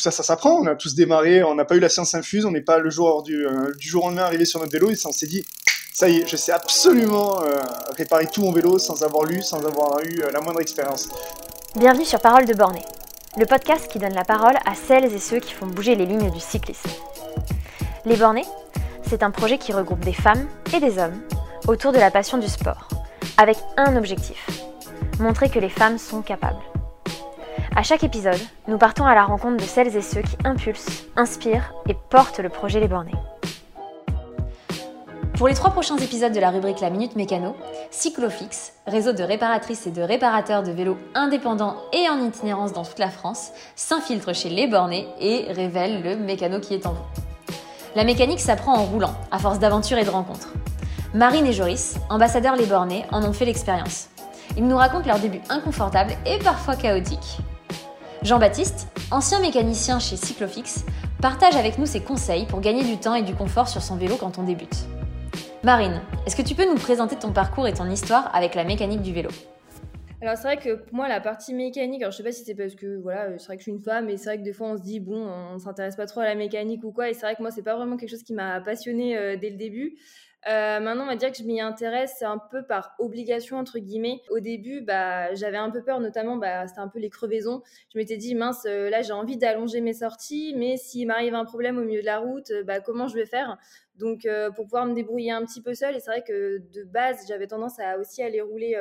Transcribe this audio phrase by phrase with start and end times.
[0.00, 0.54] tout ça, ça s'apprend.
[0.62, 2.88] On a tous démarré, on n'a pas eu la science infuse, on n'est pas le
[2.88, 3.46] jour du,
[3.78, 5.44] du jour au lendemain arrivé sur notre vélo et on s'est dit,
[5.92, 7.38] ça y est, je sais absolument
[7.98, 11.10] réparer tout mon vélo sans avoir lu, sans avoir eu la moindre expérience.
[11.76, 12.84] Bienvenue sur Parole de Bornée,
[13.36, 16.30] le podcast qui donne la parole à celles et ceux qui font bouger les lignes
[16.30, 16.88] du cyclisme.
[18.06, 18.46] Les Bornés,
[19.06, 21.20] c'est un projet qui regroupe des femmes et des hommes
[21.68, 22.88] autour de la passion du sport,
[23.36, 24.48] avec un objectif,
[25.18, 26.69] montrer que les femmes sont capables.
[27.76, 31.72] À chaque épisode, nous partons à la rencontre de celles et ceux qui impulsent, inspirent
[31.88, 33.14] et portent le projet Les Bornés.
[35.34, 37.54] Pour les trois prochains épisodes de la rubrique La Minute Mécano,
[37.90, 42.98] Cyclofix, réseau de réparatrices et de réparateurs de vélos indépendants et en itinérance dans toute
[42.98, 47.22] la France, s'infiltre chez les bornés et révèle le mécano qui est en vous.
[47.94, 50.52] La mécanique s'apprend en roulant, à force d'aventures et de rencontres.
[51.14, 54.08] Marine et Joris, ambassadeurs les bornés, en ont fait l'expérience.
[54.56, 57.38] Ils nous racontent leurs débuts inconfortables et parfois chaotiques.
[58.22, 60.84] Jean-Baptiste, ancien mécanicien chez Cyclofix,
[61.22, 64.16] partage avec nous ses conseils pour gagner du temps et du confort sur son vélo
[64.16, 64.76] quand on débute.
[65.64, 69.00] Marine, est-ce que tu peux nous présenter ton parcours et ton histoire avec la mécanique
[69.00, 69.30] du vélo?
[70.20, 72.74] Alors c'est vrai que moi la partie mécanique, alors je sais pas si c'est parce
[72.74, 74.68] que voilà, c'est vrai que je suis une femme et c'est vrai que des fois
[74.68, 77.22] on se dit bon, on s'intéresse pas trop à la mécanique ou quoi et c'est
[77.22, 79.96] vrai que moi c'est pas vraiment quelque chose qui m'a passionnée euh, dès le début.
[80.48, 84.22] Euh, maintenant, on va dire que je m'y intéresse un peu par obligation, entre guillemets.
[84.30, 87.62] Au début, bah, j'avais un peu peur, notamment, bah, c'était un peu les crevaisons.
[87.92, 91.44] Je m'étais dit, mince, euh, là, j'ai envie d'allonger mes sorties, mais s'il m'arrive un
[91.44, 93.58] problème au milieu de la route, euh, bah, comment je vais faire?
[93.96, 97.26] Donc, pour pouvoir me débrouiller un petit peu seule, et c'est vrai que de base,
[97.28, 98.74] j'avais tendance à aussi aller rouler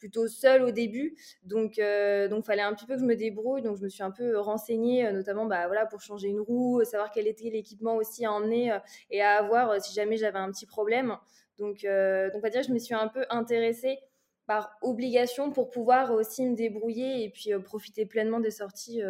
[0.00, 1.14] plutôt seule au début.
[1.44, 3.62] Donc, euh, donc, fallait un petit peu que je me débrouille.
[3.62, 6.82] Donc, je me suis un peu renseignée, euh, notamment bah, voilà, pour changer une roue,
[6.84, 8.78] savoir quel était l'équipement aussi à emmener euh,
[9.10, 11.16] et à avoir si jamais j'avais un petit problème.
[11.58, 13.98] Donc, donc, on va dire que je me suis un peu intéressée
[14.46, 19.02] par obligation pour pouvoir aussi me débrouiller et puis profiter pleinement des sorties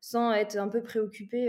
[0.00, 1.46] sans être un peu préoccupée.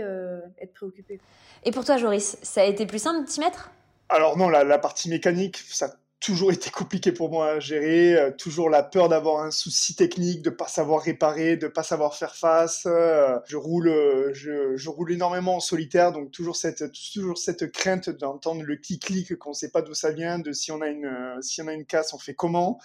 [0.60, 1.18] être préoccupée.
[1.64, 3.72] Et pour toi, Joris, ça a été plus simple de t'y mettre?
[4.08, 8.30] Alors non, la, la, partie mécanique, ça toujours été compliqué pour moi à gérer, euh,
[8.30, 12.34] toujours la peur d'avoir un souci technique, de pas savoir réparer, de pas savoir faire
[12.34, 12.84] face.
[12.86, 17.70] Euh, je roule, euh, je, je, roule énormément en solitaire, donc toujours cette, toujours cette
[17.70, 21.36] crainte d'entendre le clic-clic qu'on sait pas d'où ça vient, de si on a une,
[21.42, 22.80] si on a une casse, on fait comment.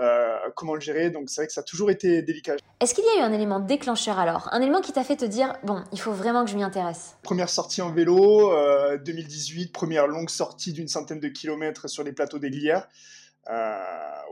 [0.00, 1.10] Euh, comment le gérer.
[1.10, 2.56] Donc c'est vrai que ça a toujours été délicat.
[2.80, 4.48] Est-ce qu'il y a eu un élément déclencheur alors?
[4.52, 7.16] Un élément qui t'a fait te dire, bon, il faut vraiment que je m'y intéresse?
[7.22, 8.52] Première sortie en vélo,
[9.04, 12.88] 2018, euh, première longue sortie d'une centaine de kilomètres sur les plateaux des Glières.
[13.50, 13.78] Euh,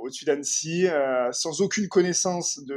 [0.01, 0.89] au-dessus d'Annecy,
[1.31, 2.75] sans aucune connaissance de,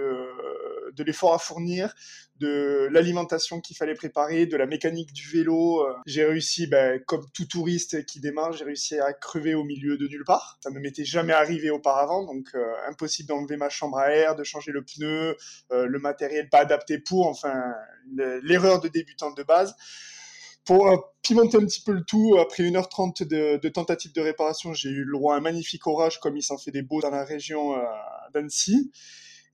[0.96, 1.94] de l'effort à fournir,
[2.40, 5.82] de l'alimentation qu'il fallait préparer, de la mécanique du vélo.
[5.82, 9.98] Euh, j'ai réussi, ben, comme tout touriste qui démarre, j'ai réussi à crever au milieu
[9.98, 10.58] de nulle part.
[10.62, 14.44] Ça ne m'était jamais arrivé auparavant, donc euh, impossible d'enlever ma chambre à air, de
[14.44, 15.38] changer le pneu,
[15.72, 17.74] euh, le matériel pas adapté pour, enfin,
[18.44, 19.76] l'erreur de débutant de base.
[20.66, 24.90] Pour pimenter un petit peu le tout, après 1h30 de, de tentative de réparation, j'ai
[24.90, 27.24] eu le droit à un magnifique orage comme il s'en fait des beaux dans la
[27.24, 27.76] région
[28.34, 28.92] d'Annecy.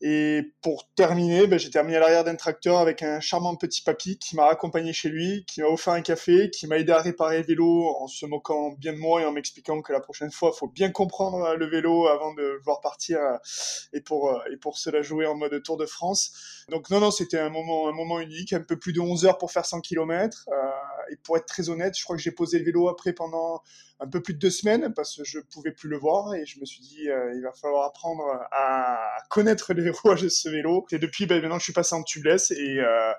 [0.03, 4.17] Et pour terminer, ben, j'ai terminé à l'arrière d'un tracteur avec un charmant petit papy
[4.17, 7.38] qui m'a accompagné chez lui, qui m'a offert un café, qui m'a aidé à réparer
[7.38, 10.51] le vélo en se moquant bien de moi et en m'expliquant que la prochaine fois,
[10.56, 13.38] il faut bien comprendre le vélo avant de voir partir euh,
[13.94, 16.33] et pour, euh, et pour se la jouer en mode Tour de France.
[16.69, 19.38] Donc non, non, c'était un moment, un moment unique, un peu plus de 11 heures
[19.38, 20.45] pour faire 100 km.
[20.47, 20.53] Euh,
[21.11, 23.61] et pour être très honnête, je crois que j'ai posé le vélo après pendant
[23.99, 26.59] un peu plus de deux semaines parce que je pouvais plus le voir et je
[26.59, 30.88] me suis dit euh, il va falloir apprendre à connaître les rouages de ce vélo.
[30.91, 33.13] Et depuis, ben, maintenant, je suis passé en tubeless et, euh,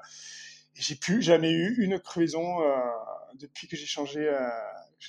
[0.74, 2.74] j'ai plus jamais eu une crevaison euh,
[3.34, 4.26] depuis que j'ai changé.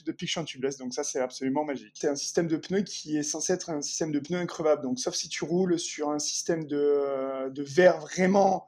[0.05, 1.93] depuis que je suis en tubeless, donc ça c'est absolument magique.
[1.95, 4.99] C'est un système de pneus qui est censé être un système de pneus increvable, donc
[4.99, 8.67] sauf si tu roules sur un système de, de verre vraiment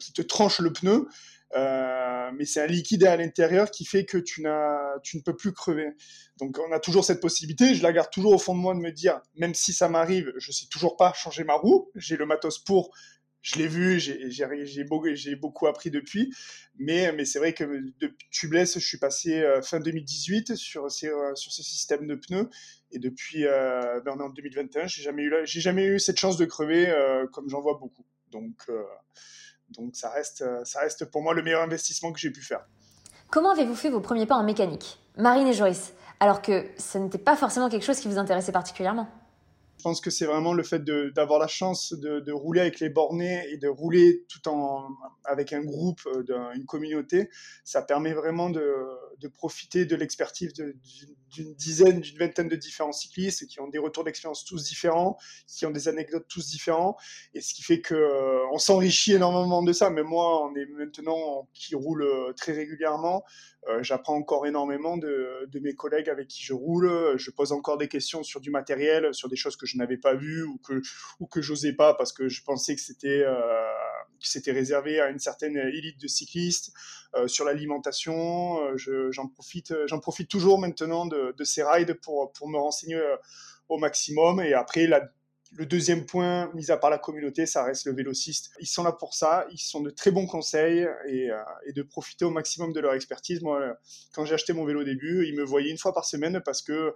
[0.00, 1.08] qui te tranche le pneu,
[1.56, 4.46] euh, mais c'est un liquide à l'intérieur qui fait que tu,
[5.02, 5.88] tu ne peux plus crever.
[6.38, 8.80] Donc on a toujours cette possibilité, je la garde toujours au fond de moi de
[8.80, 12.26] me dire, même si ça m'arrive, je sais toujours pas changer ma roue, j'ai le
[12.26, 12.90] matos pour,
[13.40, 16.34] je l'ai vu, j'ai, beaucoup, appris depuis,
[16.78, 17.64] mais, mais c'est vrai que
[18.00, 22.16] depuis Tubeless, je suis passé euh, fin 2018 sur ces, euh, sur ces systèmes de
[22.16, 22.50] pneus,
[22.90, 26.92] et depuis ben on est en 2021, j'ai jamais jamais eu cette chance de crever
[27.32, 28.04] comme j'en vois beaucoup.
[28.30, 28.68] Donc
[29.70, 32.66] donc ça reste, euh, ça reste pour moi le meilleur investissement que j'ai pu faire.
[33.30, 34.98] Comment avez-vous fait vos premiers pas en mécanique?
[35.16, 39.08] Marine et Joyce, alors que ce n'était pas forcément quelque chose qui vous intéressait particulièrement
[39.78, 40.82] je pense que c'est vraiment le fait
[41.14, 44.88] d'avoir la chance de, rouler avec les bornés et de rouler tout en
[45.24, 47.28] avec un groupe, euh, une communauté.
[47.64, 48.64] Ça permet vraiment de,
[49.20, 54.04] de profiter de l'expertise d'une dizaine, d'une vingtaine de différents cyclistes qui ont des retours
[54.04, 55.16] d'expérience tous différents,
[55.46, 56.96] qui ont des anecdotes tous différents,
[57.34, 59.90] et ce qui fait que euh, on s'enrichit énormément de ça.
[59.90, 63.24] Mais moi, on est maintenant qui roule euh, très régulièrement.
[63.68, 67.16] Euh, j'apprends encore énormément de, de, mes collègues avec qui je roule.
[67.16, 70.14] Je pose encore des questions sur du matériel, sur des choses que je n'avais pas
[70.14, 70.80] vues ou que
[71.18, 73.64] ou que j'osais pas parce que je pensais que c'était euh,
[74.20, 76.72] qui s'était réservé à une certaine élite de cyclistes.
[77.14, 82.32] Euh, sur l'alimentation, euh, j'en profite, j'en profite toujours maintenant de, de, ces rides pour,
[82.32, 83.00] pour me renseigner
[83.68, 84.40] au maximum.
[84.40, 85.08] Et après, la
[85.52, 88.50] le deuxième point, mis à part la communauté, ça reste le vélociste.
[88.60, 91.36] Ils sont là pour ça, ils sont de très bons conseils et, euh,
[91.74, 93.42] de profiter au maximum de leur expertise.
[93.42, 93.76] Moi,
[94.12, 96.62] quand j'ai acheté mon vélo au début, ils me voyaient une fois par semaine parce
[96.62, 96.92] que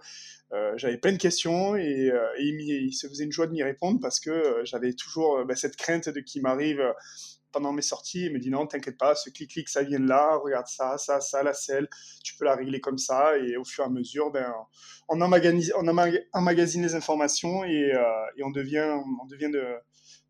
[0.53, 3.99] euh, j'avais plein de questions et, euh, ils, se faisaient une joie de m'y répondre
[4.01, 6.81] parce que j'avais toujours bah, cette crainte de qu'il m'arrive
[7.51, 10.37] pendant mes sorties, il me dit non, t'inquiète pas, ce clic-clic, ça vient de là,
[10.37, 11.87] regarde ça, ça, ça, la selle,
[12.23, 13.37] tu peux la régler comme ça.
[13.37, 14.53] Et au fur et à mesure, ben,
[15.09, 15.87] on, emmagasine, on
[16.33, 18.03] emmagasine les informations et, euh,
[18.37, 19.75] et, on devient, on devient de,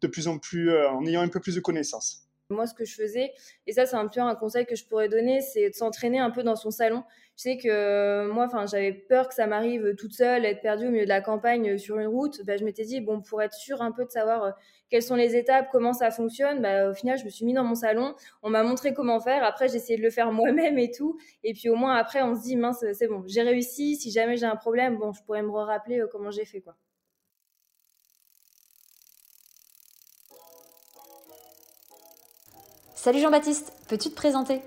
[0.02, 2.28] de plus en plus, euh, en ayant un peu plus de connaissances.
[2.52, 3.32] Moi, ce que je faisais,
[3.68, 6.32] et ça, c'est un peu un conseil que je pourrais donner, c'est de s'entraîner un
[6.32, 7.04] peu dans son salon.
[7.38, 10.88] Je sais que euh, moi, enfin, j'avais peur que ça m'arrive toute seule, être perdue
[10.88, 12.44] au milieu de la campagne sur une route.
[12.46, 14.54] Ben, je m'étais dit, bon, pour être sûr un peu de savoir
[14.90, 16.62] quelles sont les étapes, comment ça fonctionne.
[16.62, 18.14] Bah, au final, je me suis mis dans mon salon,
[18.44, 19.44] on m'a montré comment faire.
[19.44, 21.18] Après, j'ai essayé de le faire moi-même et tout.
[21.44, 23.96] Et puis au moins, après, on se dit, mince, c'est bon, j'ai réussi.
[23.96, 26.62] Si jamais j'ai un problème, bon, je pourrais me rappeler euh, comment j'ai fait.
[26.62, 26.76] quoi.
[33.04, 34.62] Salut Jean-Baptiste, peux-tu te présenter?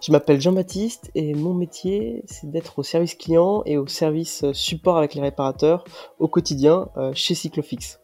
[0.00, 4.52] Je m'appelle Jean-Baptiste et mon métier c'est d'être au service client et au service euh,
[4.52, 5.82] support avec les réparateurs
[6.20, 7.98] au quotidien euh, chez Cyclofix.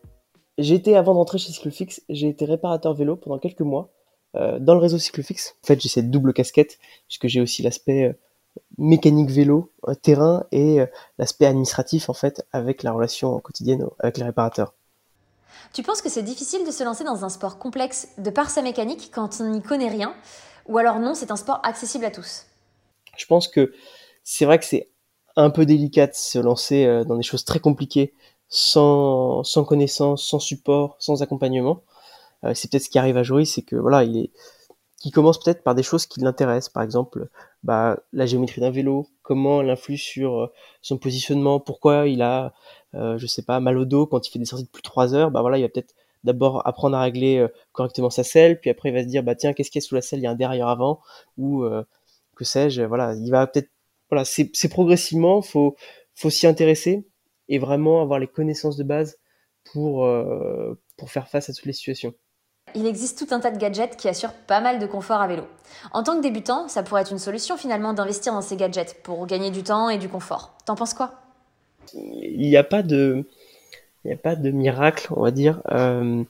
[0.59, 3.93] J'ai été, avant d'entrer chez Cyclofix, j'ai été réparateur vélo pendant quelques mois
[4.35, 5.55] euh, dans le réseau Cyclofix.
[5.63, 8.19] En fait, j'ai cette double casquette, puisque j'ai aussi l'aspect
[8.77, 9.73] mécanique vélo,
[10.03, 10.81] terrain, et
[11.19, 14.75] l'aspect administratif, en fait, avec la relation quotidienne avec les réparateurs.
[15.73, 18.63] Tu penses que c'est difficile de se lancer dans un sport complexe de par sa
[18.63, 20.15] mécanique quand on n'y connaît rien?
[20.67, 22.47] Ou alors non, c'est un sport accessible à tous?
[23.17, 23.73] Je pense que
[24.23, 24.91] c'est vrai que c'est
[25.37, 28.15] un peu délicat de se lancer dans des choses très compliquées
[28.49, 31.83] sans, sans connaissance, sans support, sans accompagnement.
[32.45, 34.31] Euh, c'est peut-être ce qui arrive à Joris, c'est que voilà, il est,
[35.05, 37.29] qui commence peut-être par des choses qui l'intéressent, par exemple
[37.63, 42.55] bah, la géométrie d'un vélo, comment elle influe sur euh, son positionnement, pourquoi il a,
[42.95, 44.89] euh, je sais pas, mal au dos quand il fait des sorties de plus de
[44.89, 48.59] 3 heures, bah voilà, il va peut-être d'abord apprendre à régler euh, correctement sa selle,
[48.59, 50.21] puis après il va se dire bah tiens qu'est-ce qu'il y a sous la selle,
[50.21, 51.01] il y a un derrière avant.
[51.37, 51.65] Ou
[52.35, 53.69] que sais-je, voilà, il va peut-être
[54.11, 55.77] voilà, c'est progressivement, faut
[56.15, 57.07] faut s'y intéresser
[57.49, 59.19] et vraiment avoir les connaissances de base
[59.65, 62.15] pour, euh, pour faire face à toutes les situations.
[62.75, 65.45] Il existe tout un tas de gadgets qui assurent pas mal de confort à vélo.
[65.93, 69.27] En tant que débutant, ça pourrait être une solution finalement d'investir dans ces gadgets pour
[69.27, 70.55] gagner du temps et du confort.
[70.65, 71.13] T'en penses quoi?
[71.95, 73.25] Il n'y a pas de,
[74.51, 75.63] miracle, on va dire.
[75.71, 76.25] Euh,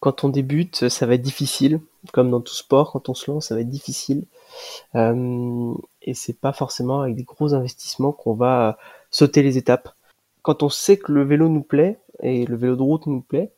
[0.00, 1.80] quand on débute, ça va être difficile,
[2.12, 2.92] comme dans tout sport.
[2.92, 4.24] Quand on se lance, ça va être difficile.
[4.94, 8.78] Euh, et c'est pas forcément avec des gros investissements qu'on va
[9.10, 9.94] sauter les étapes
[10.48, 13.52] quand on sait que le vélo nous plaît et le vélo de route nous plaît,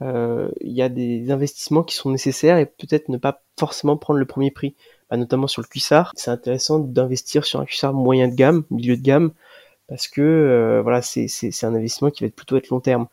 [0.00, 4.26] il y a des investissements qui sont nécessaires et peut-être ne pas forcément prendre le
[4.26, 4.74] premier prix,
[5.10, 6.12] bah, notamment sur le cuissard.
[6.16, 9.32] C'est intéressant d'investir sur un cuissard moyen de gamme, milieu de gamme,
[9.88, 13.06] parce que euh, voilà, c'est un investissement qui va être plutôt être long terme.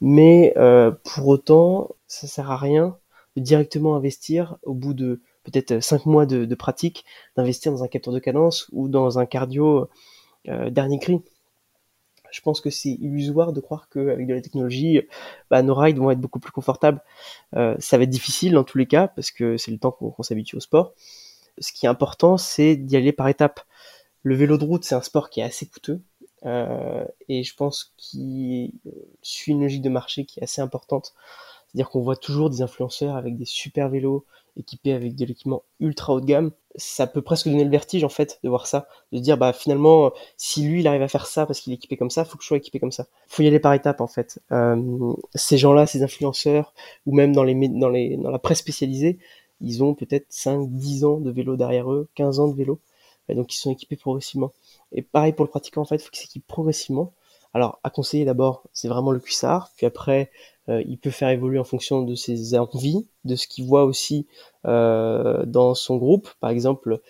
[0.00, 2.96] Mais euh, pour autant, ça sert à rien
[3.36, 7.04] de directement investir au bout de peut-être 5 mois de, de pratique,
[7.36, 9.88] d'investir dans un capteur de cadence ou dans un cardio
[10.44, 11.22] dernier cri
[12.32, 15.02] je pense que c'est illusoire de croire qu'avec de la technologie,
[15.50, 17.00] bah, nos rides vont être beaucoup plus confortables.
[17.54, 20.10] Euh, ça va être difficile dans tous les cas, parce que c'est le temps qu'on
[20.12, 20.94] qu au sport.
[21.58, 23.60] Ce qui est important, c'est d'y aller par étapes.
[24.22, 26.00] Le vélo de route, c'est un sport qui est assez coûteux,
[26.46, 28.72] euh, et je pense qu'il
[29.20, 31.12] suit une logique de marché qui est assez importante.
[31.66, 34.24] C'est-à-dire qu'on voit toujours des influenceurs avec des super vélos,
[34.56, 38.08] équipé avec de l'équipement ultra haut de gamme, ça peut presque donner le vertige en
[38.08, 41.26] fait de voir ça, de se dire bah finalement si lui il arrive à faire
[41.26, 43.06] ça parce qu'il est équipé comme ça, faut que je sois équipé comme ça.
[43.28, 44.40] Faut y aller par étapes en fait.
[44.52, 46.74] Euh, ces gens-là, ces influenceurs
[47.06, 49.18] ou même dans les dans les dans la presse spécialisée,
[49.60, 52.80] ils ont peut-être 5 10 ans de vélo derrière eux, 15 ans de vélo.
[53.28, 54.52] Donc ils sont équipés progressivement.
[54.92, 57.12] Et pareil pour le pratiquant en fait, faut qu'il s'équipe progressivement.
[57.54, 60.30] Alors à conseiller d'abord, c'est vraiment le cuissard, puis après
[60.68, 64.26] euh, il peut faire évoluer en fonction de ses envies, de ce qu'il voit aussi
[64.66, 66.30] euh, dans son groupe.
[66.40, 67.00] Par exemple,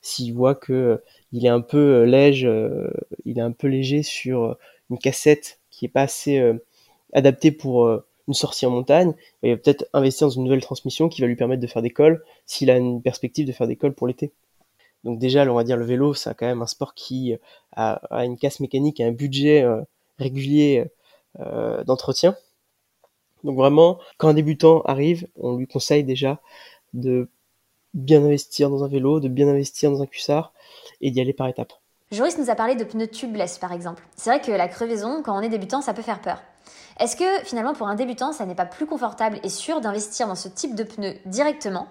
[0.00, 0.96] s'il voit que euh,
[1.32, 2.50] il est un peu léger,
[3.24, 4.56] il est un peu léger sur
[4.90, 6.52] une cassette qui est pas assez
[7.14, 7.88] adaptée pour
[8.28, 11.36] une sortie en montagne, il va peut-être investir dans une nouvelle transmission qui va lui
[11.36, 14.32] permettre de faire des cols s'il a une perspective de faire des cols pour l'été.
[15.04, 17.36] Donc déjà, on va dire le vélo, c'est quand même un sport qui
[17.74, 19.66] a, une casse mécanique et un budget
[20.18, 20.84] régulier
[21.84, 22.36] d'entretien.
[23.44, 26.40] Donc vraiment, quand un débutant arrive, on lui conseille déjà
[26.94, 27.28] de
[27.94, 30.52] bien investir dans un vélo, de bien investir dans un cuissard
[31.00, 31.72] et d'y aller par étapes.
[32.10, 34.02] Joris nous a parlé de pneus tubeless par exemple.
[34.16, 36.42] C'est vrai que la crevaison, quand on est débutant, ça peut faire peur.
[37.00, 40.34] Est-ce que finalement pour un débutant, ça n'est pas plus confortable et sûr d'investir dans
[40.34, 41.88] ce type de pneu directement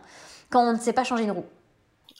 [0.49, 1.45] quand on ne sait pas changer une roue?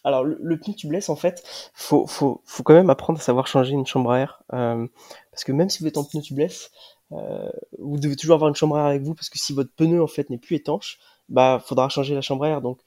[0.04, 1.44] Alors le, pneu tubeless en fait,
[1.74, 4.88] faut, faut, faut quand même apprendre à savoir changer une chambre à air euh,
[5.32, 6.72] parce que même si vous êtes en pneu tubeless,
[7.12, 9.72] euh, vous devez toujours avoir une chambre à air avec vous parce que si votre
[9.76, 12.62] pneu en fait n'est plus étanche, bah faudra changer la chambre à air.
[12.62, 12.80] Donc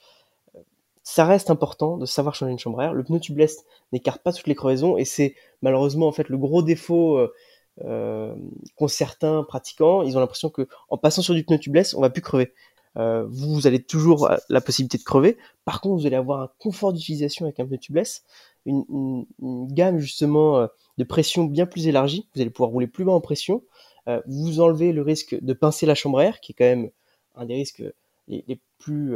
[1.02, 2.94] ça reste important de savoir changer une chambre à air.
[2.94, 6.62] Le pneu tubeless n'écarte pas toutes les crevaisons et c'est malheureusement en fait le gros
[6.62, 7.32] défaut euh,
[7.84, 8.34] euh,
[8.76, 10.02] qu'ont certains pratiquants.
[10.02, 12.52] Ils ont l'impression que en passant sur du pneu tubeless, on va plus crever.
[12.96, 15.36] Euh, vous, allez toujours la possibilité de crever.
[15.64, 18.22] Par contre, vous allez avoir un confort d'utilisation avec un pneu tubeless,
[18.66, 18.84] une,
[19.40, 22.28] une, gamme justement de pression bien plus élargie.
[22.34, 23.62] Vous allez pouvoir rouler plus bas en pression.
[24.26, 26.90] vous enlevez le risque de pincer la chambre à air, qui est quand même
[27.34, 27.82] un des risques
[28.28, 29.14] les, plus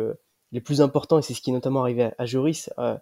[0.52, 2.97] les plus importants, et c'est ce qui est notamment arrivé à, Joris euh,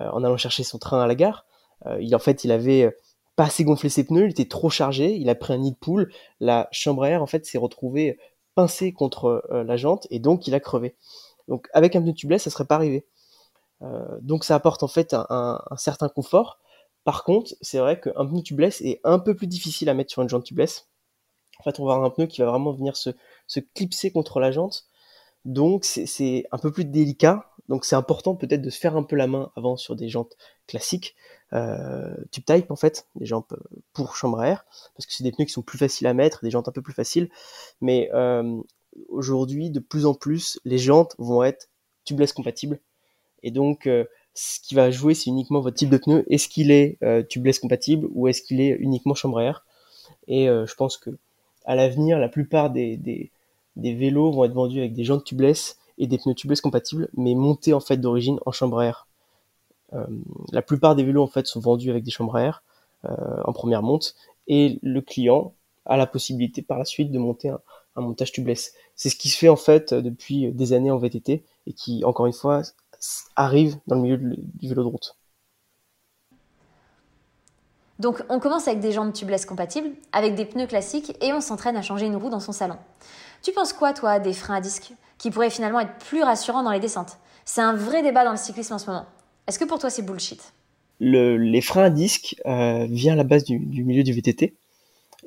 [0.00, 1.44] euh, en allant chercher son train à la gare.
[1.86, 2.94] Euh, il, en fait, il avait
[3.34, 5.76] pas assez gonflé ses pneus, il était trop chargé, il a pris un nid de
[5.76, 8.18] poule, la chambre à air en fait s'est retrouvée
[8.56, 10.96] pincée contre la jante et donc il a crevé.
[11.46, 13.06] Donc avec un pneu tubeless, ça serait pas arrivé.
[14.22, 16.58] donc ça apporte en fait un, certain confort.
[17.04, 20.22] Par contre, c'est vrai qu'un pneu tubeless est un peu plus difficile à mettre sur
[20.22, 20.88] une jante tubeless.
[21.60, 24.50] En fait, on va avoir un pneu qui va vraiment venir se clipser contre la
[24.50, 24.88] jante
[25.46, 27.48] donc c'est un peu plus délicat.
[27.68, 30.36] Donc c'est important peut-être de se faire un peu la main avant sur des jantes
[30.66, 31.14] classiques,
[31.52, 33.56] euh, tube type en fait, des jantes euh,
[33.92, 36.42] pour chambre à air, parce que c'est des pneus qui sont plus faciles à mettre,
[36.42, 37.28] des jantes un peu plus faciles.
[37.80, 38.60] Mais euh,
[39.08, 41.68] aujourd'hui, de plus en plus, les jantes vont être
[42.04, 42.80] tubeless compatibles.
[43.42, 43.88] Et donc
[44.34, 46.24] ce qui va jouer, c'est uniquement votre type de pneu.
[46.30, 49.66] Est-ce qu'il est, tubeless compatible ou est-ce qu'il est uniquement chambre à air?
[50.26, 51.10] Et je pense que
[51.64, 53.30] à l'avenir, la plupart des, des
[53.76, 57.34] des vélos vont être vendus avec des jantes tubeless et des pneus tubeless compatibles, mais
[57.34, 59.06] montés en fait d'origine en chambre à air.
[59.92, 60.06] Euh,
[60.52, 62.62] la plupart des vélos en fait sont vendus avec des chambres à air
[63.04, 64.14] euh, en première monte,
[64.48, 67.60] et le client a la possibilité par la suite de monter un,
[67.96, 68.74] montage tubeless.
[68.94, 72.26] C'est ce qui se fait en fait depuis des années en VTT et qui encore
[72.26, 72.62] une fois
[73.36, 75.16] arrive dans le milieu du vélo de route.
[77.98, 81.76] Donc on commence avec des jantes tubeless compatibles, avec des pneus classiques et on s'entraîne
[81.76, 82.76] à changer une roue dans son salon.
[83.42, 84.92] Tu penses quoi, toi, des freins à disque?
[85.18, 88.36] Qui pourraient finalement être plus rassurants dans les descentes C'est un vrai débat dans le
[88.36, 89.06] cyclisme en ce moment.
[89.46, 90.52] Est-ce que pour toi, c'est bullshit?
[90.98, 94.54] Les freins à disque euh, viennent à la base du, milieu du VTT.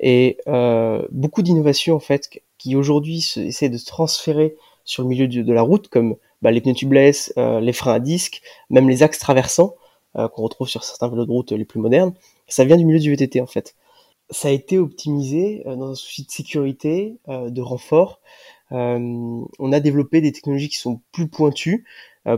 [0.02, 4.56] Et euh, beaucoup d'innovations, en fait, qui aujourd'hui essaient de se transférer
[4.86, 8.00] sur le milieu de, la route, comme bah, les pneus tubeless, euh, les freins à
[8.00, 9.76] disque, même les axes traversants,
[10.16, 12.14] qu'on retrouve sur certains vélos de route les plus modernes,
[12.48, 13.76] ça vient du milieu du VTT, en fait
[14.32, 18.20] ça a été optimisé euh, dans un souci de sécurité, euh, de renfort.
[18.72, 19.00] Euh,
[19.60, 21.86] on a développé des technologies qui sont plus pointues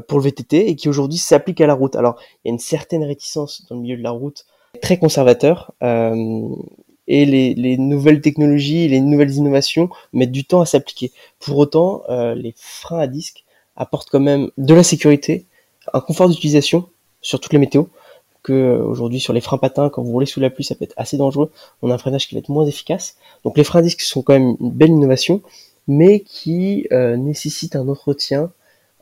[0.07, 1.97] pour le VTT et qui aujourd'hui s'appliquent à la route.
[1.97, 4.45] Alors, il y a une certaine réticence dans le milieu de la route,
[4.81, 11.11] très conservateur, et les, les, nouvelles technologies, les nouvelles innovations mettent du temps à s'appliquer.
[11.39, 12.03] Pour autant,
[12.35, 13.43] les freins à disque
[13.75, 15.45] apportent quand même de la sécurité,
[15.91, 16.87] un confort d'utilisation
[17.19, 17.89] sur toutes les météos,
[18.43, 20.83] que euh, aujourd'hui sur les freins patins, quand vous roulez sous la pluie, ça peut
[20.83, 21.51] être assez dangereux.
[21.81, 23.15] On a un freinage qui va être moins efficace.
[23.43, 25.41] Donc les freins à disque sont quand même une belle innovation,
[25.87, 28.51] mais qui euh, nécessitent un entretien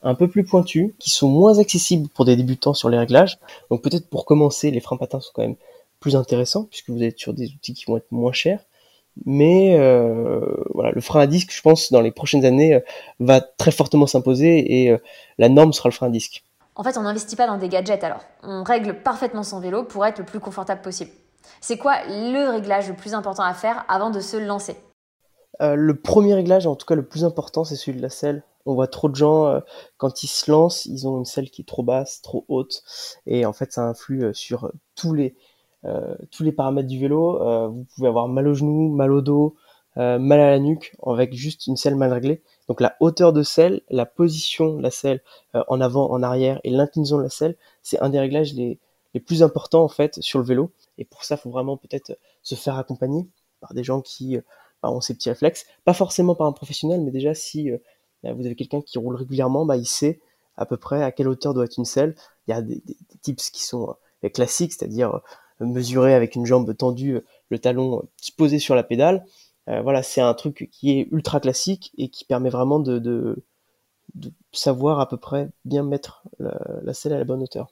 [0.02, 3.38] un peu plus pointu, qui sont moins accessibles pour des débutants sur les réglages.
[3.70, 5.58] Donc peut-être pour commencer, les freins patins sont quand même
[6.00, 8.64] plus intéressants, puisque vous êtes sur des outils qui vont être moins chers.
[9.26, 10.40] Mais euh,
[10.74, 12.80] voilà, le frein à disque, je pense, dans les prochaines années,
[13.20, 14.96] va très fortement s'imposer et
[15.38, 16.44] la norme sera le frein à disque.
[16.80, 18.22] En fait, on n'investit pas dans des gadgets alors.
[18.42, 21.12] On règle parfaitement son vélo pour être le plus confortable possible.
[21.60, 24.78] C'est quoi le réglage le plus important à faire avant de se lancer
[25.62, 28.44] euh, Le premier réglage, en tout cas le plus important, c'est celui de la selle.
[28.66, 29.60] On voit trop de gens, euh,
[29.98, 32.82] quand ils se lancent, ils ont une selle qui est trop basse, trop haute.
[33.26, 35.36] Et en fait, ça influe euh, sur tous les,
[36.32, 37.40] tous les paramètres du vélo.
[37.72, 39.56] vous pouvez avoir mal au genou, mal au dos,
[39.98, 42.42] mal à la nuque, avec juste une selle mal réglée.
[42.70, 45.22] Donc la hauteur de selle, la position de la selle
[45.56, 48.80] euh, en avant, en arrière et l'inclinaison de la selle, c'est un des réglages les,
[49.26, 50.72] plus importants en fait sur le vélo.
[51.00, 53.28] Et pour ça, il faut vraiment peut-être se faire accompagner
[53.60, 54.42] par des gens qui euh,
[54.84, 55.66] bah, ont ces petits réflexes.
[55.84, 57.80] Pas forcément par un professionnel, mais déjà si euh,
[58.24, 60.22] bah, vous avez quelqu'un qui roule régulièrement, bah, il sait
[60.56, 62.16] à peu près à quelle hauteur doit être une selle.
[62.48, 62.84] Il y a des,
[63.24, 63.96] tips qui sont
[64.34, 65.22] classiques, c'est-à-dire
[65.60, 68.04] mesurer avec une jambe tendue, le talon
[68.38, 69.26] posé sur la pédale.
[69.68, 73.44] Euh, voilà, c'est un truc qui est ultra classique et qui permet vraiment de, de,
[74.52, 77.68] savoir à peu près bien mettre la, selle à la bonne hauteur.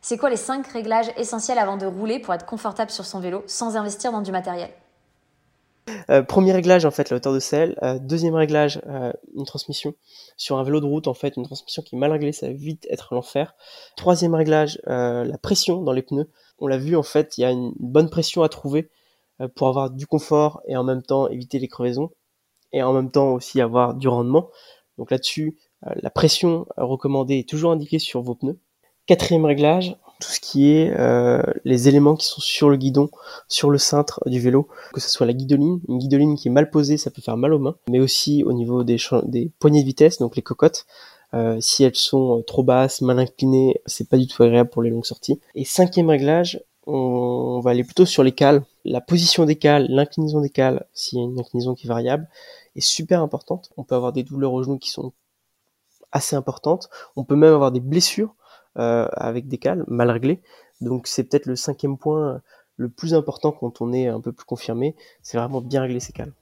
[0.00, 3.42] C'est quoi les 5 réglages essentiels avant de rouler pour être confortable sur son vélo
[3.46, 4.70] sans investir dans du matériel?
[6.10, 7.76] Euh, premier réglage en fait la hauteur de selle.
[7.82, 9.94] Euh, deuxième réglage euh, une transmission
[10.36, 12.52] sur un vélo de route en fait une transmission qui est mal réglée ça va
[12.52, 13.54] vite être l'enfer.
[13.96, 16.30] Troisième réglage la pression dans les pneus.
[16.58, 18.90] On l'a vu en fait il y a une bonne pression à trouver
[19.54, 22.10] pour avoir du confort et en même temps éviter les crevaisons
[22.72, 24.50] et en même temps aussi avoir du rendement.
[24.98, 28.58] Donc là-dessus la pression recommandée est toujours indiquée sur vos pneus.
[29.06, 33.08] Quatrième réglage, tout ce qui est euh, les éléments qui sont sur le guidon,
[33.48, 36.70] sur le cintre du vélo, que ce soit la guidoline, une guidoline qui est mal
[36.70, 39.86] posée, ça peut faire mal aux mains, mais aussi au niveau des, des poignées de
[39.86, 40.86] vitesse, donc les cocottes.
[41.34, 44.90] Euh, si elles sont trop basses, mal inclinées, c'est pas du tout agréable pour les
[44.90, 45.40] longues sorties.
[45.54, 48.62] Et cinquième réglage, on va aller plutôt sur les cales.
[48.84, 52.28] La position des cales, l'inclinaison des cales, s'il y a une inclinaison qui est variable,
[52.76, 53.70] est super importante.
[53.76, 55.12] On peut avoir des douleurs aux genoux qui sont
[56.12, 56.88] assez importantes.
[57.16, 58.34] On peut même avoir des blessures
[58.78, 60.42] euh, avec des cales mal réglés.
[60.80, 62.40] Donc c'est peut-être le cinquième point
[62.78, 66.12] le plus important quand on est un peu plus confirmé, c'est vraiment bien régler ses
[66.12, 66.32] cales.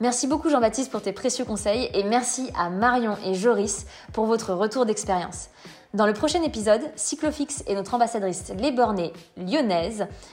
[0.00, 4.54] Merci beaucoup Jean-Baptiste pour tes précieux conseils et merci à Marion et Joris pour votre
[4.54, 5.50] retour d'expérience.
[5.94, 8.70] Dans le prochain épisode, Cyclofix et notre ambassadrice Les
[9.36, 10.06] lyonnaise